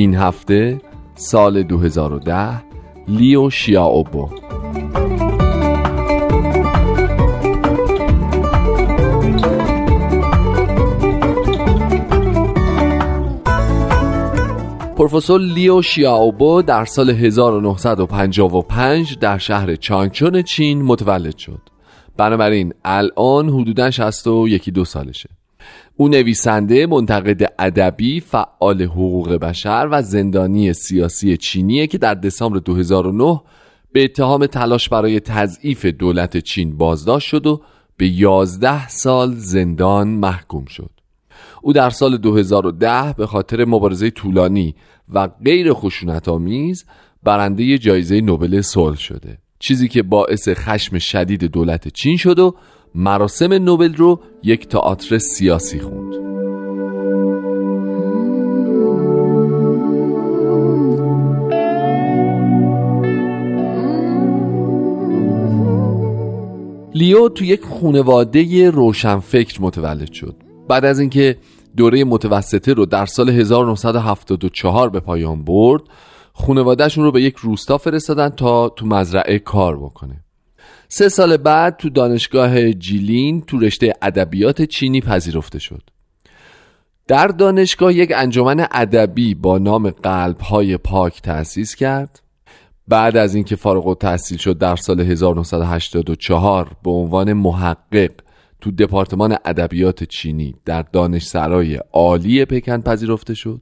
[0.00, 0.80] این هفته
[1.14, 2.62] سال 2010
[3.08, 4.28] لیو شیاوبو.
[14.96, 21.60] پروفسور لیو شیاوبو در سال 1955 در شهر چانگچون چین متولد شد.
[22.16, 25.39] بنابراین الان حدودا 61 دو سالشه.
[25.96, 33.40] او نویسنده منتقد ادبی فعال حقوق بشر و زندانی سیاسی چینیه که در دسامبر 2009
[33.92, 37.60] به اتهام تلاش برای تضعیف دولت چین بازداشت شد و
[37.96, 40.90] به 11 سال زندان محکوم شد.
[41.62, 44.74] او در سال 2010 به خاطر مبارزه طولانی
[45.08, 46.84] و غیر خشونت آمیز
[47.22, 52.54] برنده جایزه نوبل صلح شده چیزی که باعث خشم شدید دولت چین شد و
[52.94, 56.14] مراسم نوبل رو یک تئاتر سیاسی خوند.
[66.94, 70.36] لیو تو یک خونواده روشنفکر متولد شد.
[70.68, 71.38] بعد از اینکه
[71.76, 75.82] دوره متوسطه رو در سال 1974 به پایان برد
[76.32, 80.24] خونوادهشون رو به یک روستا فرستادن تا تو مزرعه کار بکنه.
[80.92, 85.82] سه سال بعد تو دانشگاه جیلین تو رشته ادبیات چینی پذیرفته شد.
[87.06, 92.20] در دانشگاه یک انجمن ادبی با نام قلب های پاک تأسیس کرد.
[92.88, 98.10] بعد از اینکه فارغ و تحصیل شد در سال 1984 به عنوان محقق
[98.60, 103.60] تو دپارتمان ادبیات چینی در دانشسرای عالی پکن پذیرفته شد.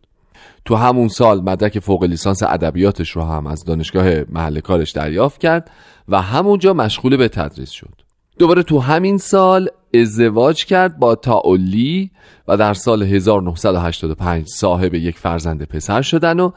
[0.64, 5.70] تو همون سال مدرک فوق لیسانس ادبیاتش رو هم از دانشگاه محل کارش دریافت کرد
[6.08, 7.94] و همونجا مشغول به تدریس شد.
[8.38, 12.10] دوباره تو همین سال ازدواج کرد با تاولی
[12.48, 16.50] و در سال 1985 صاحب یک فرزند پسر شدن و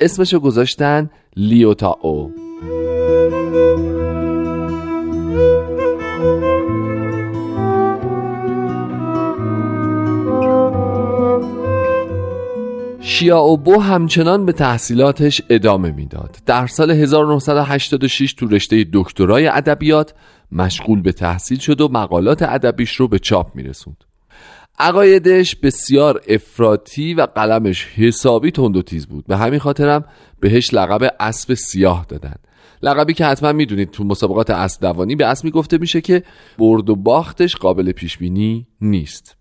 [0.00, 2.32] اسمشو گذاشتن لیو تاو.
[13.08, 16.36] شیاوبو همچنان به تحصیلاتش ادامه می‌داد.
[16.46, 20.14] در سال 1986 تو رشته دکترای ادبیات
[20.52, 24.04] مشغول به تحصیل شد و مقالات ادبیش رو به چاپ میرسوند.
[24.78, 30.04] عقایدش بسیار افراطی و قلمش حسابی تند و تیز بود به همین خاطرم
[30.40, 32.36] بهش لقب اسب سیاه دادن
[32.82, 36.22] لقبی که حتما می‌دونید تو مسابقات اسب دوانی به اسبی گفته میشه که
[36.58, 39.36] برد و باختش قابل پیش بینی نیست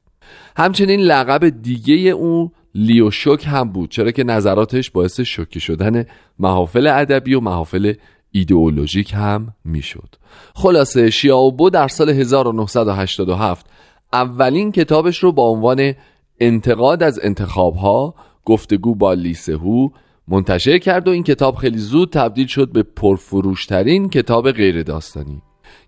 [0.58, 6.06] همچنین لقب دیگه اون لیو شوک هم بود چرا که نظراتش باعث شوکه شدن
[6.40, 7.94] محافل ادبی و محافل
[8.32, 10.16] ایدئولوژیک هم می‌شد.
[10.56, 13.66] خلاصه شیاوبو در سال 1987
[14.14, 15.94] اولین کتابش رو با عنوان
[16.40, 19.90] انتقاد از انتخابها گفتگو با لیسهو
[20.28, 25.42] منتشر کرد و این کتاب خیلی زود تبدیل شد به پرفروشترین کتاب غیر داستانی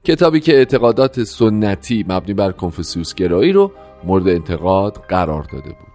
[0.03, 3.71] کتابی که اعتقادات سنتی مبنی بر کنفوسیوس گرایی رو
[4.03, 5.88] مورد انتقاد قرار داده بود.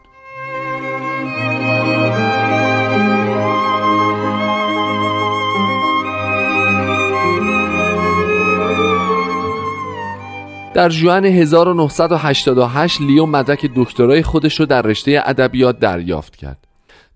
[10.75, 16.67] در جوان 1988 لیو مدرک دکترای خودش رو در رشته ادبیات دریافت کرد.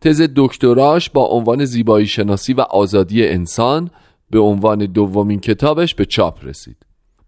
[0.00, 3.90] تز دکتراش با عنوان زیبایی شناسی و آزادی انسان
[4.31, 6.76] به عنوان دومین کتابش به چاپ رسید.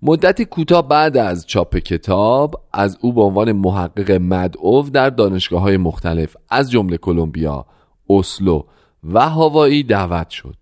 [0.02, 5.76] مدتی کوتاه بعد از چاپ کتاب از او به عنوان محقق مدعو در دانشگاه های
[5.76, 7.66] مختلف از جمله کلمبیا،
[8.10, 8.62] اسلو
[9.04, 10.56] و هاوایی دعوت شد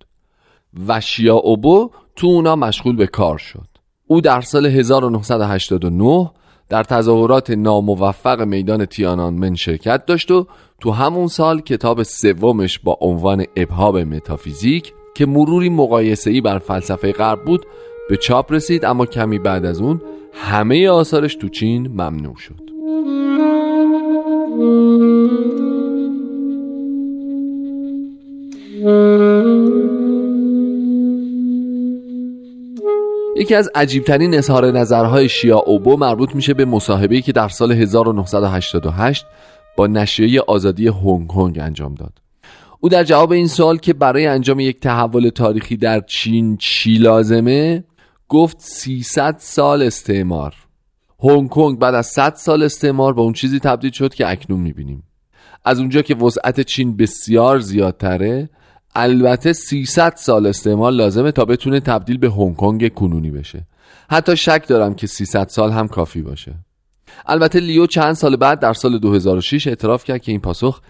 [0.88, 3.67] و شیا اوبو تو اونا مشغول به کار شد.
[4.08, 6.30] او در سال 1989
[6.68, 10.46] در تظاهرات ناموفق میدان تیانانمن شرکت داشت و
[10.80, 17.44] تو همون سال کتاب سومش با عنوان ابهاب متافیزیک که مروری مقایسه‌ای بر فلسفه غرب
[17.44, 17.66] بود
[18.08, 20.00] به چاپ رسید اما کمی بعد از اون
[20.32, 22.68] همه آثارش تو چین ممنوع شد.
[33.38, 39.26] یکی از عجیبترین اظهار نظرهای شیا اوبو مربوط میشه به مصاحبه‌ای که در سال 1988
[39.76, 42.12] با نشریه آزادی هنگ کنگ انجام داد.
[42.80, 47.84] او در جواب این سوال که برای انجام یک تحول تاریخی در چین چی لازمه؟
[48.28, 50.54] گفت 300 سال استعمار.
[51.20, 55.02] هنگ کنگ بعد از 100 سال استعمار به اون چیزی تبدیل شد که اکنون می‌بینیم.
[55.64, 58.50] از اونجا که وسعت چین بسیار زیادتره
[58.94, 63.66] البته 300 سال استعمال لازمه تا بتونه تبدیل به هنگ کنگ کنونی بشه.
[64.10, 66.54] حتی شک دارم که 300 سال هم کافی باشه.
[67.26, 70.80] البته لیو چند سال بعد در سال 2006 اعتراف کرد که این پاسخ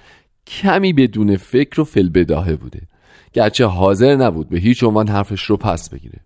[0.46, 2.80] کمی بدون فکر و فلبداهه بوده.
[3.32, 6.20] گرچه حاضر نبود به هیچ عنوان حرفش رو پس بگیره.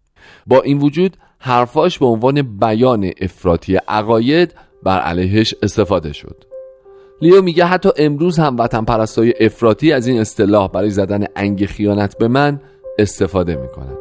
[0.47, 6.52] با این وجود حرفاش به عنوان بیان افراطی عقاید بر علیهش استفاده شد.
[7.23, 12.19] لیو میگه حتی امروز هم وطن پرستای افراطی از این اصطلاح برای زدن انگ خیانت
[12.19, 12.61] به من
[12.99, 13.97] استفاده می‌کنن.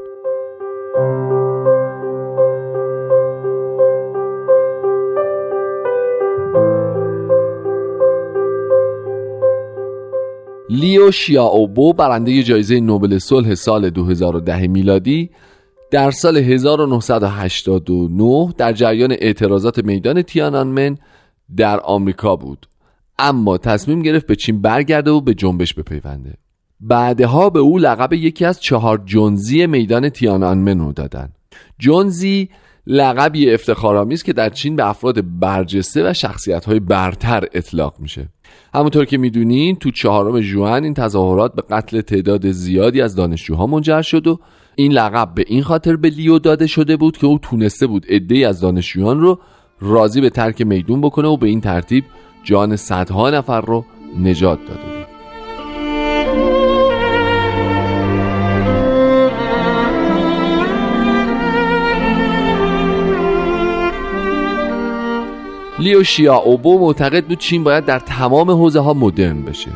[10.69, 15.29] لیو شیاوبو برنده جایزه نوبل صلح سال 2010 میلادی
[15.91, 20.97] در سال 1989 در جریان اعتراضات میدان تیانانمن
[21.57, 22.67] در آمریکا بود.
[23.21, 26.33] اما تصمیم گرفت به چین برگرده و به جنبش بپیونده.
[26.79, 31.29] بعدها به او لقب یکی از چهار جنزی میدان تیانانمن رو دادن.
[31.79, 32.49] جنزی
[32.87, 38.29] لقبی افتخارآمیز که در چین به افراد برجسته و شخصیت های برتر اطلاق میشه.
[38.73, 44.01] همونطور که می‌دونین تو چهارم جوان این تظاهرات به قتل تعداد زیادی از دانشجوها منجر
[44.01, 44.39] شد و
[44.75, 48.45] این لقب به این خاطر به لیو داده شده بود که او تونسته بود عدهای
[48.45, 49.39] از دانشجویان رو
[49.79, 52.03] راضی به ترک میدون بکنه و به این ترتیب
[52.43, 53.85] جان صدها نفر رو
[54.19, 54.91] نجات داده بود.
[65.79, 69.71] لیو شیا اوبو معتقد بود چین باید در تمام حوزه ها مدرن بشه.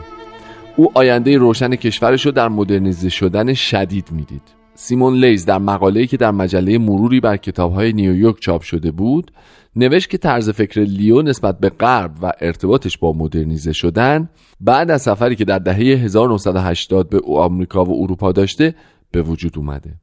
[0.76, 4.42] او آینده روشن کشورش رو در مدرنیزه شدن شدید می‌دید.
[4.76, 9.32] سیمون لیز در مقاله‌ای که در مجله مروری بر کتاب‌های نیویورک چاپ شده بود
[9.76, 14.30] نوشت که طرز فکر لیو نسبت به غرب و ارتباطش با مدرنیزه شدن
[14.62, 18.76] بعد از سفری که در دهه 1980 به آمریکا و اروپا داشته
[19.12, 19.94] به وجود اومده.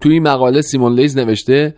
[0.00, 1.74] توی این مقاله سیمون لیز نوشته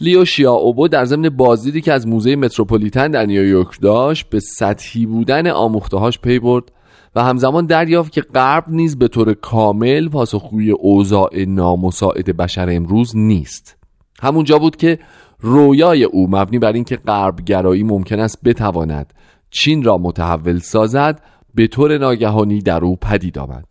[0.00, 5.06] لیو شیا اوبو در ضمن بازدیدی که از موزه متروپولیتن در نیویورک داشت به سطحی
[5.06, 6.72] بودن آموختهاش پی برد
[7.14, 13.76] و همزمان دریافت که غرب نیز به طور کامل پاسخگوی اوضاع نامساعد بشر امروز نیست.
[14.22, 14.98] همونجا بود که
[15.44, 19.14] رویای او مبنی بر اینکه غرب گرایی ممکن است بتواند
[19.50, 21.22] چین را متحول سازد
[21.54, 23.64] به طور ناگهانی در او پدید آمد.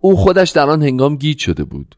[0.00, 1.94] او خودش در آن هنگام گیج شده بود.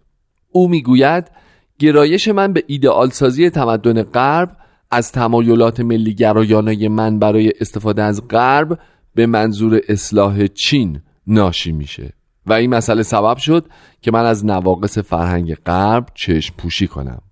[0.52, 1.30] او می‌گوید
[1.78, 4.57] گرایش من به ایدئال سازی تمدن غرب
[4.90, 8.78] از تمایلات ملی گرایانه من برای استفاده از غرب
[9.14, 12.12] به منظور اصلاح چین ناشی میشه
[12.47, 13.66] و این مسئله سبب شد
[14.00, 17.23] که من از نواقص فرهنگ غرب چشم پوشی کنم.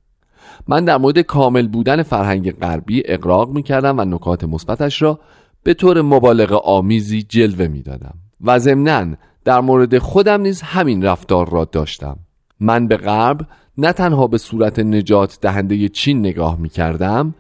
[0.69, 5.21] من در مورد کامل بودن فرهنگ غربی اقراق می‌کردم و نکات مثبتش را
[5.63, 11.65] به طور مبالغه آمیزی جلوه می‌دادم و ضمنا در مورد خودم نیز همین رفتار را
[11.65, 12.17] داشتم
[12.61, 13.47] من به غرب
[13.79, 17.35] نه تنها به صورت نجات دهنده چین نگاه می کردم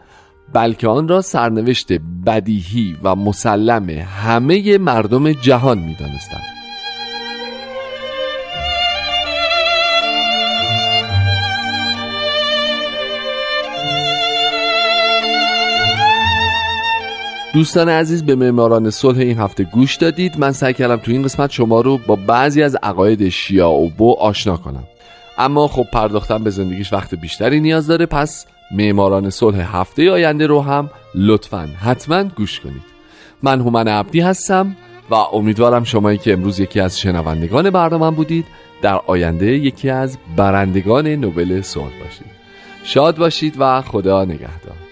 [0.52, 1.92] بلکه آن را سرنوشت
[2.26, 6.58] بدیهی و مسلم همه مردم جهان می دانستم.
[17.59, 20.38] دوستان عزیز به معماران صلح این هفته گوش دادید.
[20.38, 24.12] من سعی کردم تو این قسمت شما رو با بعضی از عقاید شیعه و بو
[24.12, 24.85] آشنا کنم.
[25.38, 28.07] اما خب پرداختن به زندگیش وقت بیشتری نیاز داره.
[28.07, 32.83] پس معماران صلح هفته آینده رو هم لطفا حتما گوش کنید.
[33.43, 34.77] من هومن عبدی هستم
[35.11, 38.47] و امیدوارم شمایی که امروز یکی از شنوندگان برنامه بودید
[38.83, 42.27] در آینده یکی از برندگان نوبل صلح باشید.
[42.85, 44.88] شاد باشید و خدا نگهدار.